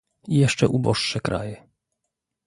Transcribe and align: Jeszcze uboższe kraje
Jeszcze 0.27 0.67
uboższe 0.67 1.19
kraje 1.19 1.67